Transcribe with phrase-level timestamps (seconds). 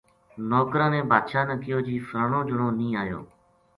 [0.49, 3.19] نوکراں نے بادشاہ نا کہیو جی فلانو جنو نیہہ اَیو